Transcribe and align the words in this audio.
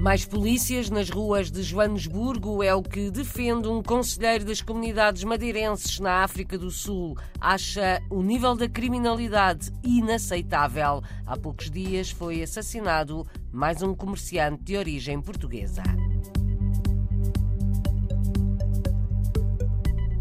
Mais 0.00 0.24
polícias 0.24 0.88
nas 0.88 1.10
ruas 1.10 1.50
de 1.50 1.62
Joanesburgo 1.62 2.62
é 2.62 2.74
o 2.74 2.82
que 2.82 3.10
defende 3.10 3.68
um 3.68 3.82
conselheiro 3.82 4.46
das 4.46 4.62
comunidades 4.62 5.22
madeirenses 5.24 6.00
na 6.00 6.24
África 6.24 6.56
do 6.56 6.70
Sul. 6.70 7.18
Acha 7.38 8.00
o 8.08 8.22
nível 8.22 8.56
da 8.56 8.66
criminalidade 8.66 9.70
inaceitável. 9.84 11.02
Há 11.26 11.36
poucos 11.36 11.70
dias 11.70 12.10
foi 12.10 12.42
assassinado 12.42 13.26
mais 13.52 13.82
um 13.82 13.94
comerciante 13.94 14.64
de 14.64 14.78
origem 14.78 15.20
portuguesa. 15.20 15.82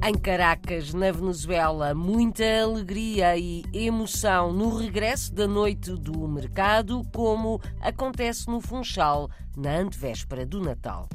Em 0.02 0.14
Caracas, 0.14 0.94
na 0.94 1.12
Venezuela, 1.12 1.94
muita 1.94 2.44
alegria 2.64 3.38
e 3.38 3.66
emoção 3.74 4.54
no 4.54 4.78
regresso 4.78 5.34
da 5.34 5.46
noite 5.46 5.92
do 5.92 6.26
mercado, 6.26 7.02
como 7.14 7.62
acontece 7.82 8.48
no 8.48 8.62
Funchal, 8.62 9.30
na 9.58 9.76
antevéspera 9.76 10.46
do 10.46 10.62
Natal. 10.62 11.10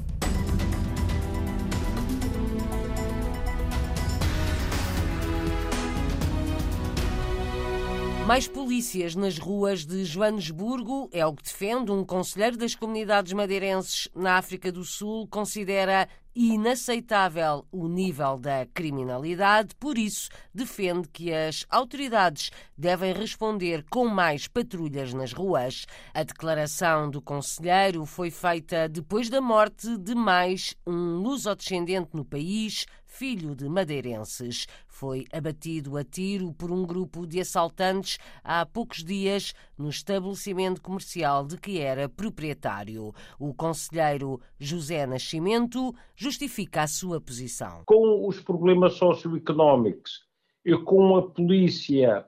Mais 8.27 8.49
polícias 8.49 9.15
nas 9.15 9.37
ruas 9.37 9.85
de 9.85 10.03
Joanesburgo 10.03 11.11
é 11.13 11.27
o 11.27 11.35
que 11.35 11.43
defende 11.43 11.93
um 11.93 12.03
conselheiro 12.03 12.57
das 12.57 12.75
comunidades 12.75 13.35
madeirenses 13.35 14.09
na 14.15 14.39
África 14.39 14.73
do 14.73 14.83
Sul. 14.83 15.29
Considera 15.29 16.09
inaceitável 16.35 17.65
o 17.71 17.87
nível 17.87 18.39
da 18.39 18.67
criminalidade, 18.73 19.75
por 19.79 19.97
isso 19.97 20.31
defende 20.53 21.07
que 21.09 21.33
as 21.33 21.65
autoridades 21.69 22.51
devem 22.77 23.13
responder 23.13 23.85
com 23.89 24.09
mais 24.09 24.49
patrulhas 24.49 25.13
nas 25.13 25.33
ruas. 25.33 25.85
A 26.13 26.23
declaração 26.25 27.11
do 27.11 27.21
conselheiro 27.21 28.05
foi 28.07 28.31
feita 28.31 28.89
depois 28.89 29.29
da 29.29 29.41
morte 29.41 29.97
de 29.99 30.15
mais 30.15 30.75
um 30.87 31.19
luso-descendente 31.19 32.11
no 32.15 32.25
país, 32.25 32.87
filho 33.15 33.55
de 33.55 33.69
madeirenses. 33.69 34.67
Foi 34.89 35.25
abatido 35.33 35.97
a 35.97 36.03
tiro 36.03 36.53
por 36.53 36.73
um 36.73 36.85
grupo 36.85 37.27
de 37.27 37.41
assaltantes 37.41 38.19
há 38.43 38.67
poucos 38.67 39.05
dias 39.05 39.55
no 39.79 39.89
estabelecimento 39.89 40.83
comercial 40.83 41.47
de 41.47 41.57
que 41.57 41.79
era 41.79 42.09
proprietário. 42.09 43.13
O 43.39 43.55
conselheiro 43.55 44.41
José 44.59 45.07
Nascimento 45.07 45.95
justifica 46.17 46.83
a 46.83 46.89
sua 46.89 47.21
posição. 47.21 47.85
Com 47.87 48.27
os 48.27 48.41
problemas 48.41 48.95
socioeconómicos 48.95 50.25
e 50.65 50.77
com 50.77 51.17
a 51.17 51.23
polícia 51.23 52.27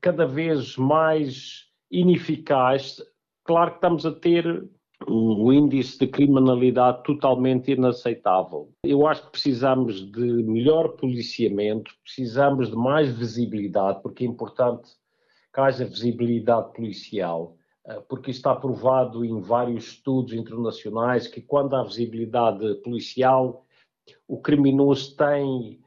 cada 0.00 0.26
vez 0.26 0.76
mais 0.76 1.68
ineficaz, 1.90 3.02
claro 3.44 3.70
que 3.70 3.76
estamos 3.76 4.04
a 4.04 4.12
ter 4.12 4.68
um 5.06 5.52
índice 5.52 5.98
de 5.98 6.06
criminalidade 6.06 7.02
totalmente 7.04 7.72
inaceitável. 7.72 8.70
Eu 8.82 9.06
acho 9.06 9.24
que 9.26 9.32
precisamos 9.32 10.10
de 10.10 10.42
melhor 10.42 10.96
policiamento, 10.96 11.92
precisamos 12.02 12.70
de 12.70 12.76
mais 12.76 13.10
visibilidade, 13.16 14.02
porque 14.02 14.24
é 14.24 14.26
importante 14.26 14.90
que 15.54 15.60
haja 15.60 15.84
visibilidade 15.84 16.72
policial, 16.72 17.56
eh, 17.86 18.00
porque 18.08 18.30
está 18.30 18.54
provado 18.54 19.24
em 19.24 19.40
vários 19.40 19.86
estudos 19.92 20.32
internacionais 20.32 21.28
que 21.28 21.40
quando 21.40 21.76
há 21.76 21.84
visibilidade 21.84 22.74
policial, 22.82 23.64
o 24.26 24.40
criminoso 24.40 25.16
tem, 25.16 25.80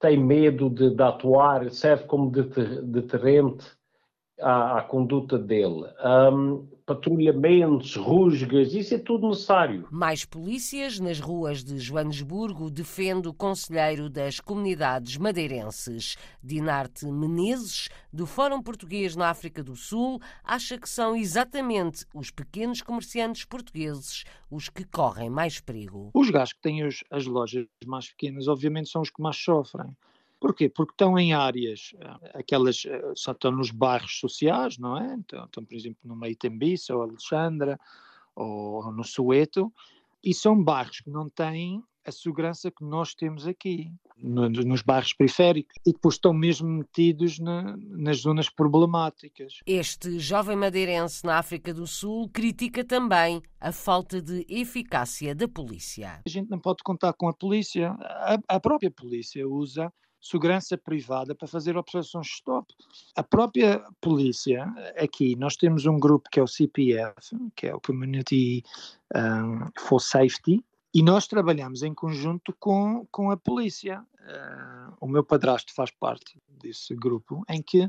tem 0.00 0.18
medo 0.18 0.68
de, 0.68 0.94
de 0.94 1.02
atuar, 1.02 1.70
serve 1.70 2.04
como 2.04 2.30
deterrente 2.30 3.64
à, 4.40 4.78
à 4.78 4.82
conduta 4.82 5.38
dele. 5.38 5.84
Um, 6.04 6.66
patrulhamentos, 6.86 7.94
rusgas, 7.94 8.74
isso 8.74 8.94
é 8.94 8.98
tudo 8.98 9.28
necessário. 9.28 9.86
Mais 9.92 10.24
polícias 10.24 10.98
nas 10.98 11.20
ruas 11.20 11.62
de 11.62 11.78
Joanesburgo 11.78 12.68
defende 12.68 13.28
o 13.28 13.32
conselheiro 13.32 14.10
das 14.10 14.40
comunidades 14.40 15.16
madeirenses. 15.16 16.16
Dinarte 16.42 17.06
Menezes, 17.06 17.88
do 18.12 18.26
Fórum 18.26 18.60
Português 18.60 19.14
na 19.14 19.30
África 19.30 19.62
do 19.62 19.76
Sul, 19.76 20.20
acha 20.42 20.76
que 20.76 20.88
são 20.88 21.14
exatamente 21.14 22.04
os 22.12 22.32
pequenos 22.32 22.82
comerciantes 22.82 23.44
portugueses 23.44 24.24
os 24.50 24.68
que 24.68 24.84
correm 24.84 25.30
mais 25.30 25.60
perigo. 25.60 26.10
Os 26.12 26.28
gajos 26.28 26.54
que 26.54 26.60
têm 26.60 26.82
as 26.82 27.24
lojas 27.26 27.66
mais 27.86 28.08
pequenas, 28.08 28.48
obviamente, 28.48 28.90
são 28.90 29.00
os 29.00 29.10
que 29.10 29.22
mais 29.22 29.36
sofrem. 29.36 29.96
Porquê? 30.40 30.70
Porque 30.70 30.94
estão 30.94 31.18
em 31.18 31.34
áreas, 31.34 31.92
eh, 31.98 32.30
aquelas 32.34 32.84
eh, 32.86 33.12
só 33.14 33.32
estão 33.32 33.52
nos 33.52 33.70
bairros 33.70 34.18
sociais, 34.18 34.78
não 34.78 34.96
é? 34.96 35.14
Então, 35.14 35.44
estão, 35.44 35.62
por 35.62 35.74
exemplo, 35.74 35.98
no 36.02 36.16
Meitembiça 36.16 36.96
ou 36.96 37.02
Alexandra 37.02 37.78
ou 38.34 38.90
no 38.90 39.04
Soeto, 39.04 39.70
e 40.24 40.32
são 40.32 40.62
bairros 40.62 41.00
que 41.00 41.10
não 41.10 41.28
têm 41.28 41.82
a 42.06 42.10
segurança 42.10 42.70
que 42.70 42.82
nós 42.82 43.14
temos 43.14 43.46
aqui, 43.46 43.92
no, 44.16 44.48
nos 44.48 44.80
bairros 44.80 45.12
periféricos, 45.12 45.74
e 45.86 45.92
depois 45.92 46.14
estão 46.14 46.32
mesmo 46.32 46.66
metidos 46.66 47.38
na, 47.38 47.76
nas 47.76 48.18
zonas 48.18 48.48
problemáticas. 48.48 49.60
Este 49.66 50.18
jovem 50.18 50.56
madeirense 50.56 51.24
na 51.24 51.38
África 51.38 51.74
do 51.74 51.86
Sul 51.86 52.30
critica 52.30 52.82
também 52.82 53.42
a 53.60 53.72
falta 53.72 54.22
de 54.22 54.46
eficácia 54.48 55.34
da 55.34 55.46
polícia. 55.46 56.22
A 56.24 56.28
gente 56.28 56.50
não 56.50 56.58
pode 56.58 56.82
contar 56.82 57.12
com 57.12 57.28
a 57.28 57.34
polícia, 57.34 57.90
a, 58.00 58.38
a 58.48 58.60
própria 58.60 58.90
polícia 58.90 59.46
usa 59.46 59.92
segurança 60.20 60.76
privada 60.76 61.34
para 61.34 61.48
fazer 61.48 61.76
operações 61.76 62.26
stop. 62.26 62.74
A 63.16 63.22
própria 63.22 63.84
polícia, 64.00 64.64
aqui, 64.96 65.34
nós 65.36 65.56
temos 65.56 65.86
um 65.86 65.98
grupo 65.98 66.28
que 66.30 66.38
é 66.38 66.42
o 66.42 66.46
CPF, 66.46 67.36
que 67.56 67.66
é 67.66 67.74
o 67.74 67.80
Community 67.80 68.62
um, 69.14 69.66
for 69.78 70.00
Safety, 70.00 70.64
e 70.92 71.02
nós 71.02 71.26
trabalhamos 71.26 71.82
em 71.82 71.94
conjunto 71.94 72.54
com, 72.58 73.06
com 73.10 73.30
a 73.30 73.36
polícia. 73.36 74.04
Uh, 74.20 74.96
o 75.00 75.08
meu 75.08 75.24
padrasto 75.24 75.72
faz 75.72 75.90
parte 75.90 76.40
desse 76.48 76.94
grupo, 76.94 77.44
em 77.48 77.62
que 77.62 77.88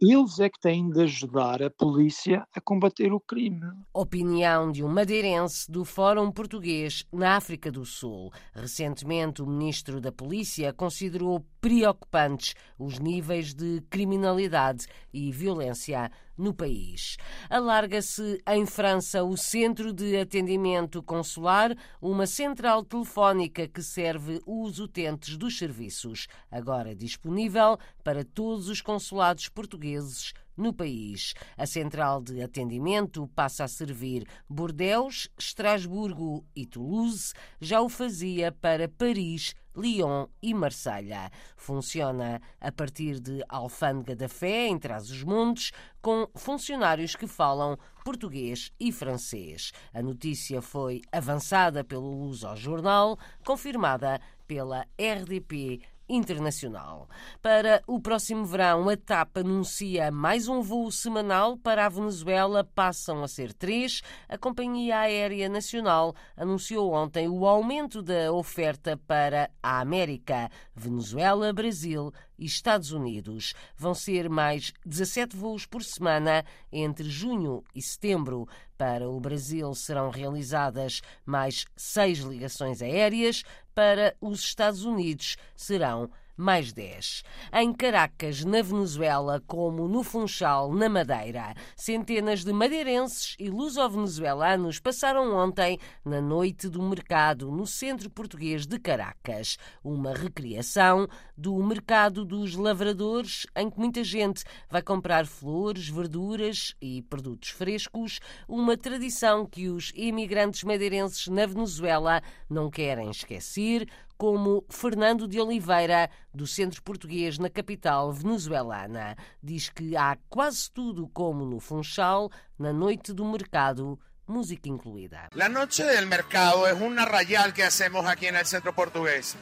eles 0.00 0.40
é 0.40 0.48
que 0.48 0.58
têm 0.58 0.88
de 0.88 1.02
ajudar 1.02 1.62
a 1.62 1.68
polícia 1.68 2.46
a 2.54 2.60
combater 2.60 3.12
o 3.12 3.20
crime. 3.20 3.60
Opinião 3.92 4.72
de 4.72 4.82
um 4.82 4.88
madeirense 4.88 5.70
do 5.70 5.84
Fórum 5.84 6.32
Português 6.32 7.04
na 7.12 7.36
África 7.36 7.70
do 7.70 7.84
Sul. 7.84 8.32
Recentemente, 8.54 9.42
o 9.42 9.46
ministro 9.46 10.00
da 10.00 10.10
Polícia 10.10 10.72
considerou 10.72 11.44
preocupantes 11.60 12.54
os 12.78 12.98
níveis 12.98 13.52
de 13.52 13.82
criminalidade 13.90 14.86
e 15.12 15.30
violência 15.30 16.10
no 16.36 16.54
país. 16.54 17.16
Alarga-se 17.48 18.40
em 18.48 18.64
França 18.66 19.22
o 19.22 19.36
Centro 19.36 19.92
de 19.92 20.16
Atendimento 20.16 21.02
Consular, 21.02 21.76
uma 22.00 22.26
central 22.26 22.84
telefónica 22.84 23.68
que 23.68 23.82
serve 23.82 24.40
os 24.46 24.78
utentes 24.78 25.36
dos 25.36 25.58
serviços, 25.58 26.26
agora 26.50 26.94
disponível 26.94 27.78
para 28.02 28.24
todos 28.24 28.68
os 28.68 28.80
consulados 28.80 29.48
portugueses 29.48 30.32
no 30.60 30.72
país. 30.72 31.34
A 31.56 31.66
central 31.66 32.20
de 32.20 32.42
atendimento 32.42 33.26
passa 33.34 33.64
a 33.64 33.68
servir 33.68 34.26
Bordeaux, 34.48 35.28
Estrasburgo 35.38 36.44
e 36.54 36.66
Toulouse, 36.66 37.32
já 37.60 37.80
o 37.80 37.88
fazia 37.88 38.52
para 38.52 38.88
Paris, 38.88 39.54
Lyon 39.76 40.26
e 40.42 40.52
Marselha. 40.52 41.30
Funciona 41.56 42.40
a 42.60 42.72
partir 42.72 43.20
de 43.20 43.42
Alfândega 43.48 44.14
da 44.14 44.28
Fé, 44.28 44.66
em 44.66 44.78
Trás-os-Montes, 44.78 45.72
com 46.02 46.28
funcionários 46.34 47.14
que 47.16 47.26
falam 47.26 47.78
português 48.04 48.72
e 48.78 48.90
francês. 48.92 49.72
A 49.92 50.02
notícia 50.02 50.60
foi 50.60 51.02
avançada 51.12 51.84
pelo 51.84 52.10
Luz 52.10 52.44
ao 52.44 52.56
Jornal, 52.56 53.18
confirmada 53.44 54.20
pela 54.46 54.86
RDP 54.98 55.80
internacional. 56.10 57.08
Para 57.40 57.82
o 57.86 58.00
próximo 58.00 58.44
verão, 58.44 58.88
a 58.88 58.96
TAP 58.96 59.38
anuncia 59.38 60.10
mais 60.10 60.48
um 60.48 60.60
voo 60.60 60.90
semanal 60.90 61.56
para 61.56 61.86
a 61.86 61.88
Venezuela, 61.88 62.64
passam 62.74 63.22
a 63.22 63.28
ser 63.28 63.54
três. 63.54 64.02
A 64.28 64.36
Companhia 64.36 64.98
Aérea 64.98 65.48
Nacional 65.48 66.14
anunciou 66.36 66.92
ontem 66.92 67.28
o 67.28 67.46
aumento 67.46 68.02
da 68.02 68.32
oferta 68.32 68.98
para 69.06 69.50
a 69.62 69.80
América, 69.80 70.50
Venezuela, 70.74 71.52
Brasil 71.52 72.12
e 72.40 72.46
Estados 72.46 72.90
Unidos. 72.90 73.54
Vão 73.76 73.94
ser 73.94 74.30
mais 74.30 74.72
17 74.84 75.36
voos 75.36 75.66
por 75.66 75.84
semana 75.84 76.44
entre 76.72 77.08
junho 77.08 77.62
e 77.74 77.82
setembro. 77.82 78.48
Para 78.78 79.08
o 79.08 79.20
Brasil 79.20 79.74
serão 79.74 80.08
realizadas 80.08 81.02
mais 81.24 81.66
seis 81.76 82.20
ligações 82.20 82.80
aéreas. 82.80 83.44
Para 83.74 84.16
os 84.20 84.40
Estados 84.40 84.84
Unidos 84.84 85.36
serão 85.54 86.10
mais 86.40 86.72
10. 86.72 87.22
Em 87.52 87.72
Caracas, 87.72 88.44
na 88.44 88.62
Venezuela, 88.62 89.42
como 89.46 89.86
no 89.86 90.02
Funchal, 90.02 90.72
na 90.72 90.88
Madeira, 90.88 91.54
centenas 91.76 92.42
de 92.42 92.52
madeirenses 92.52 93.36
e 93.38 93.50
luso-venezuelanos 93.50 94.80
passaram 94.80 95.34
ontem 95.36 95.78
na 96.04 96.20
noite 96.20 96.68
do 96.68 96.82
mercado 96.82 97.50
no 97.50 97.66
centro 97.66 98.08
português 98.08 98.66
de 98.66 98.78
Caracas. 98.78 99.58
Uma 99.84 100.14
recriação 100.14 101.06
do 101.36 101.54
mercado 101.62 102.24
dos 102.24 102.54
lavradores, 102.54 103.46
em 103.54 103.68
que 103.68 103.78
muita 103.78 104.02
gente 104.02 104.42
vai 104.70 104.80
comprar 104.80 105.26
flores, 105.26 105.88
verduras 105.88 106.74
e 106.80 107.02
produtos 107.02 107.50
frescos, 107.50 108.18
uma 108.48 108.78
tradição 108.78 109.44
que 109.44 109.68
os 109.68 109.92
imigrantes 109.94 110.64
madeirenses 110.64 111.28
na 111.28 111.44
Venezuela 111.44 112.22
não 112.48 112.70
querem 112.70 113.10
esquecer, 113.10 113.86
como 114.20 114.66
Fernando 114.68 115.26
de 115.26 115.40
Oliveira, 115.40 116.10
do 116.34 116.46
Centro 116.46 116.82
Português 116.82 117.38
na 117.38 117.48
capital 117.48 118.12
venezuelana. 118.12 119.16
Diz 119.42 119.70
que 119.70 119.96
há 119.96 120.18
quase 120.28 120.70
tudo 120.70 121.08
como 121.08 121.46
no 121.46 121.58
Funchal, 121.58 122.30
na 122.58 122.70
noite 122.70 123.14
do 123.14 123.24
mercado, 123.24 123.98
música 124.28 124.68
incluída. 124.68 125.30
La 125.34 125.48
noche 125.48 125.84
del 125.84 126.06
mercado 126.06 126.66
es 126.68 126.78
una 126.78 127.06
rayal 127.06 127.54
que 127.54 127.62
hacemos 127.62 128.04
aquí 128.04 128.26
en 128.26 128.36
el 128.36 128.44
Centro 128.44 128.74
Portugués 128.74 129.36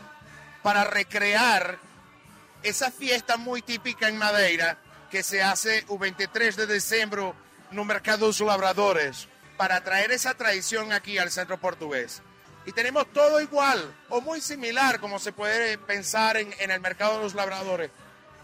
para 0.62 0.84
recrear 0.84 1.80
esa 2.62 2.92
fiesta 2.92 3.36
muy 3.36 3.62
típica 3.62 4.08
en 4.08 4.16
Madeira 4.16 4.78
que 5.10 5.24
se 5.24 5.42
hace 5.42 5.86
el 5.90 5.98
23 5.98 6.54
de 6.54 6.66
diciembre 6.68 7.32
no 7.72 7.84
mercado 7.84 8.26
dos 8.26 8.40
labradores 8.40 9.26
para 9.56 9.82
traer 9.82 10.12
esa 10.12 10.34
tradición 10.34 10.92
aquí 10.92 11.18
al 11.18 11.32
Centro 11.32 11.58
Portugués 11.58 12.22
y 12.68 12.72
tenemos 12.72 13.06
todo 13.14 13.40
igual 13.40 13.94
o 14.10 14.20
muy 14.20 14.42
similar 14.42 15.00
como 15.00 15.18
se 15.18 15.32
puede 15.32 15.78
pensar 15.78 16.36
en, 16.36 16.52
en, 16.60 16.70
el 16.70 16.82
mercado 16.82 17.16
de 17.16 17.22
los 17.22 17.34
labradores. 17.34 17.90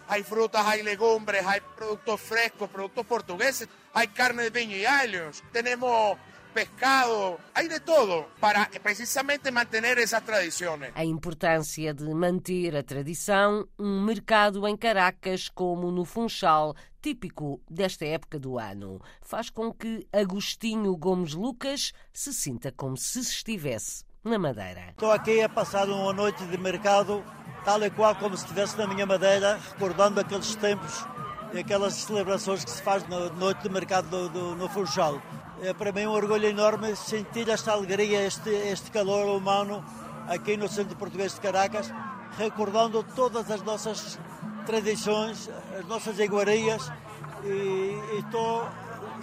Hay 0.08 0.22
frutas, 0.22 0.64
hay 0.64 0.82
legumbres, 0.82 1.44
hay 1.46 1.60
productos 1.76 2.22
frescos, 2.22 2.70
productos 2.70 3.04
portugueses, 3.04 3.68
hay 3.92 4.08
carne 4.08 4.44
de 4.44 4.50
viña 4.50 4.76
y 4.76 4.86
años, 4.86 5.42
tenemos 5.52 6.16
pescado, 6.54 7.38
hay 7.52 7.68
de 7.68 7.80
todo 7.80 8.28
para 8.40 8.70
precisamente 8.82 9.50
manter 9.50 9.98
essas 9.98 10.24
tradições. 10.24 10.90
A 10.94 11.04
importância 11.04 11.92
de 11.92 12.14
manter 12.14 12.76
a 12.76 12.82
tradição, 12.82 13.68
um 13.78 14.02
mercado 14.02 14.66
em 14.66 14.74
Caracas 14.74 15.50
como 15.50 15.90
no 15.90 16.06
Funchal, 16.06 16.74
típico 17.02 17.60
desta 17.68 18.06
época 18.06 18.38
do 18.38 18.58
ano, 18.58 19.02
faz 19.20 19.50
com 19.50 19.70
que 19.70 20.06
Agostinho 20.10 20.96
Gomes 20.96 21.34
Lucas 21.34 21.92
se 22.10 22.32
sinta 22.32 22.72
como 22.72 22.96
se 22.96 23.20
estivesse 23.20 24.04
na 24.24 24.38
Madeira. 24.38 24.86
Estou 24.90 25.12
aqui 25.12 25.42
a 25.42 25.48
passar 25.48 25.88
uma 25.88 26.12
noite 26.12 26.42
de 26.46 26.56
mercado, 26.56 27.22
tal 27.64 27.82
e 27.82 27.90
qual 27.90 28.14
como 28.14 28.36
se 28.36 28.44
estivesse 28.44 28.76
na 28.78 28.86
minha 28.86 29.04
Madeira, 29.04 29.58
recordando 29.72 30.18
aqueles 30.18 30.54
tempos 30.56 31.06
e 31.52 31.58
aquelas 31.58 31.94
celebrações 31.94 32.64
que 32.64 32.70
se 32.70 32.82
faz 32.82 33.06
na 33.08 33.28
noite 33.30 33.62
de 33.62 33.68
mercado 33.68 34.08
do, 34.08 34.28
do, 34.28 34.56
no 34.56 34.68
Funchal. 34.68 35.20
É 35.62 35.74
para 35.74 35.92
mim 35.92 36.06
um 36.06 36.12
orgulho 36.12 36.46
enorme 36.46 36.96
sentir 36.96 37.48
esta 37.48 37.72
alegria, 37.72 38.26
este, 38.26 38.48
este 38.48 38.90
calor 38.90 39.36
humano 39.36 39.84
aqui 40.26 40.56
no 40.56 40.68
Centro 40.68 40.96
Português 40.96 41.34
de 41.34 41.40
Caracas, 41.40 41.92
recordando 42.38 43.04
todas 43.14 43.50
as 43.50 43.62
nossas 43.62 44.18
tradições, 44.64 45.50
as 45.78 45.86
nossas 45.86 46.18
iguarias 46.18 46.90
e, 47.44 47.48
e 47.48 48.18
estou 48.20 48.66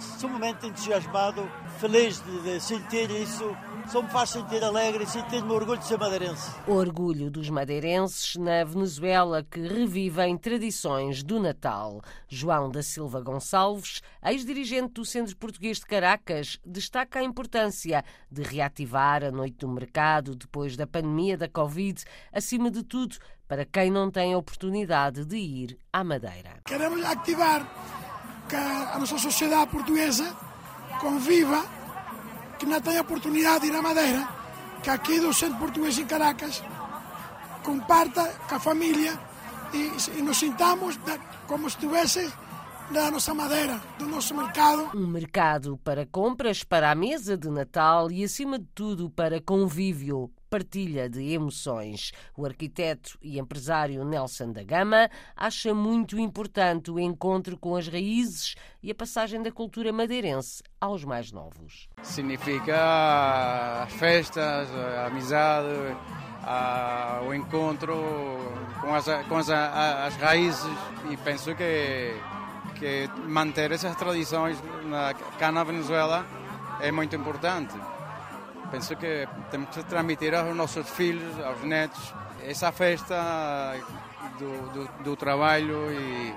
sumamente 0.02 0.66
entusiasmado, 0.66 1.50
feliz 1.78 2.20
de, 2.22 2.40
de 2.42 2.60
sentir 2.60 3.10
isso 3.10 3.56
só 3.88 4.00
me 4.00 4.08
faz 4.08 4.30
sentir 4.30 4.62
alegre 4.62 5.04
e 5.04 5.06
sentir-me 5.06 5.52
orgulho 5.52 5.78
de 5.78 5.86
ser 5.86 5.98
madeirense. 5.98 6.50
Orgulho 6.66 7.30
dos 7.30 7.50
madeirenses 7.50 8.36
na 8.36 8.64
Venezuela 8.64 9.42
que 9.42 9.60
revivem 9.60 10.36
tradições 10.36 11.22
do 11.22 11.40
Natal. 11.40 12.00
João 12.28 12.70
da 12.70 12.82
Silva 12.82 13.20
Gonçalves, 13.20 14.00
ex-dirigente 14.24 14.94
do 14.94 15.04
Centro 15.04 15.36
Português 15.36 15.78
de 15.78 15.86
Caracas, 15.86 16.58
destaca 16.64 17.18
a 17.18 17.24
importância 17.24 18.04
de 18.30 18.42
reativar 18.42 19.24
a 19.24 19.30
noite 19.30 19.58
do 19.58 19.68
mercado 19.68 20.36
depois 20.36 20.76
da 20.76 20.86
pandemia 20.86 21.36
da 21.36 21.48
Covid, 21.48 22.02
acima 22.32 22.70
de 22.70 22.82
tudo 22.82 23.16
para 23.48 23.66
quem 23.66 23.90
não 23.90 24.10
tem 24.10 24.32
a 24.32 24.38
oportunidade 24.38 25.26
de 25.26 25.36
ir 25.36 25.78
à 25.92 26.02
Madeira. 26.02 26.60
Queremos 26.64 27.04
ativar 27.04 28.11
que 28.52 28.56
a 28.56 28.98
nossa 28.98 29.16
sociedade 29.16 29.70
portuguesa 29.70 30.36
conviva 31.00 31.64
que 32.58 32.66
não 32.66 32.78
tem 32.82 32.98
a 32.98 33.00
oportunidade 33.00 33.60
de 33.62 33.68
ir 33.68 33.74
à 33.74 33.80
Madeira, 33.80 34.28
que 34.82 34.90
aqui 34.90 35.18
do 35.18 35.32
Centro 35.32 35.58
Português 35.58 35.96
em 35.98 36.04
Caracas 36.04 36.62
comparta 37.62 38.22
com 38.46 38.54
a 38.54 38.60
família 38.60 39.18
e, 39.72 40.18
e 40.18 40.22
nos 40.22 40.36
sintamos 40.36 41.00
como 41.46 41.70
se 41.70 41.76
estivesse 41.76 42.30
da 42.90 43.10
nossa 43.10 43.32
madeira, 43.32 43.80
do 43.98 44.06
nosso 44.06 44.34
mercado. 44.36 44.90
Um 44.94 45.06
mercado 45.06 45.80
para 45.82 46.04
compras, 46.04 46.62
para 46.62 46.90
a 46.90 46.94
mesa 46.94 47.38
de 47.38 47.48
Natal 47.48 48.10
e, 48.10 48.22
acima 48.22 48.58
de 48.58 48.66
tudo, 48.74 49.08
para 49.08 49.40
convívio, 49.40 50.30
partilha 50.52 51.08
de 51.08 51.32
emoções. 51.32 52.12
O 52.36 52.44
arquiteto 52.44 53.16
e 53.22 53.38
empresário 53.38 54.04
Nelson 54.04 54.52
da 54.52 54.62
Gama 54.62 55.08
acha 55.34 55.72
muito 55.72 56.18
importante 56.18 56.90
o 56.90 57.00
encontro 57.00 57.56
com 57.56 57.74
as 57.74 57.88
raízes 57.88 58.54
e 58.82 58.90
a 58.90 58.94
passagem 58.94 59.42
da 59.42 59.50
cultura 59.50 59.90
madeirense 59.94 60.62
aos 60.78 61.04
mais 61.06 61.32
novos. 61.32 61.88
Significa 62.02 63.84
as 63.84 63.94
festas, 63.94 64.68
a 64.70 65.06
amizade, 65.06 65.96
a, 66.42 67.22
o 67.26 67.32
encontro 67.32 67.96
com 68.82 68.94
as, 68.94 69.06
com 69.26 69.38
as, 69.38 69.48
as 69.48 70.16
raízes 70.16 70.70
e 71.10 71.16
penso 71.16 71.54
que 71.54 72.14
que 72.78 73.08
manter 73.28 73.70
essas 73.70 73.94
tradições 73.96 74.60
na, 74.84 75.14
cá 75.38 75.52
na 75.52 75.62
Venezuela 75.62 76.26
é 76.80 76.90
muito 76.90 77.14
importante. 77.14 77.74
Penso 78.72 78.96
que 78.96 79.28
temos 79.50 79.68
que 79.68 79.84
transmitir 79.84 80.34
aos 80.34 80.56
nossos 80.56 80.88
filhos, 80.88 81.38
aos 81.40 81.62
netos, 81.62 82.14
essa 82.42 82.72
festa 82.72 83.76
do, 84.38 84.72
do, 84.72 85.04
do 85.04 85.16
trabalho 85.16 85.92
e 85.92 86.34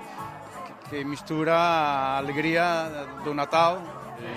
que, 0.90 1.02
mistura 1.02 1.54
a 1.54 2.18
alegria 2.18 3.08
do 3.24 3.32
Natal 3.32 3.82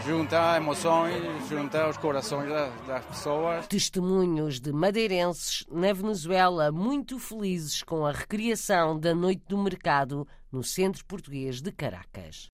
junta 0.06 0.56
emoções, 0.56 1.22
junta 1.50 1.90
os 1.90 1.98
corações 1.98 2.50
das, 2.88 3.04
pessoas. 3.06 3.68
Testemunhos 3.68 4.62
de 4.62 4.72
madeirenses 4.72 5.66
na 5.70 5.92
Venezuela 5.92 6.72
muito 6.72 7.20
felizes 7.20 7.84
com 7.84 8.06
a 8.06 8.14
recriação 8.14 8.98
da 8.98 9.14
Noite 9.14 9.44
do 9.50 9.58
Mercado 9.58 10.26
no 10.50 10.64
Centro 10.64 11.04
Português 11.06 11.62
de 11.62 11.72
Caracas. 11.72 12.50